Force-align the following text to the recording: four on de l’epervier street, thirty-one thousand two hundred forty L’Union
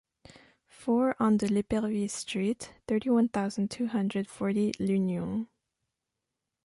four 0.67 1.15
on 1.19 1.37
de 1.37 1.45
l’epervier 1.45 2.09
street, 2.09 2.73
thirty-one 2.87 3.27
thousand 3.27 3.69
two 3.69 3.85
hundred 3.85 4.27
forty 4.27 4.71
L’Union 4.79 5.47